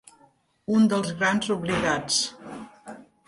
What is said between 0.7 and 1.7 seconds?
Un dels grans